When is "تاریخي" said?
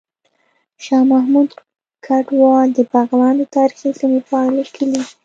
3.55-3.89